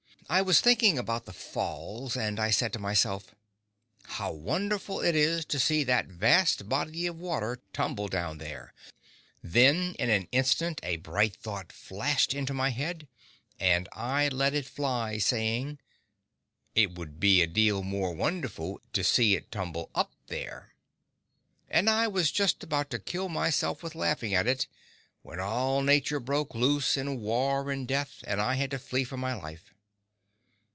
I 0.29 0.41
was 0.41 0.61
thinking 0.61 0.97
about 0.97 1.25
the 1.25 1.33
Falls, 1.33 2.15
and 2.15 2.39
I 2.39 2.51
said 2.51 2.71
to 2.71 2.79
myself, 2.79 3.35
"How 4.03 4.31
wonderful 4.31 5.01
it 5.01 5.13
is 5.13 5.43
to 5.47 5.59
see 5.59 5.83
that 5.83 6.05
vast 6.05 6.69
body 6.69 7.05
of 7.05 7.19
water 7.19 7.61
tumble 7.73 8.07
down 8.07 8.37
there!" 8.37 8.73
Then 9.43 9.93
in 9.99 10.09
an 10.09 10.29
instant 10.31 10.79
a 10.83 10.95
bright 10.95 11.35
thought 11.35 11.73
flashed 11.73 12.33
into 12.33 12.53
my 12.53 12.69
head, 12.69 13.09
and 13.59 13.89
I 13.91 14.29
let 14.29 14.53
it 14.53 14.65
fly, 14.65 15.17
saying, 15.17 15.79
"It 16.75 16.93
would 16.97 17.19
be 17.19 17.41
a 17.41 17.45
deal 17.47 17.83
more 17.83 18.13
wonderful 18.13 18.79
to 18.93 19.03
see 19.03 19.35
it 19.35 19.51
tumble 19.51 19.89
up 19.93 20.13
there!"—and 20.27 21.89
I 21.89 22.07
was 22.07 22.31
just 22.31 22.63
about 22.63 22.89
to 22.91 22.99
kill 22.99 23.27
myself 23.27 23.83
with 23.83 23.95
laughing 23.95 24.33
at 24.33 24.47
it 24.47 24.67
when 25.23 25.41
all 25.41 25.81
nature 25.81 26.21
broke 26.21 26.55
loose 26.55 26.95
in 26.95 27.19
war 27.19 27.69
and 27.69 27.85
death, 27.85 28.23
and 28.25 28.39
I 28.39 28.53
had 28.55 28.71
to 28.71 28.79
flee 28.79 29.03
for 29.03 29.17
my 29.17 29.33
life. 29.33 29.73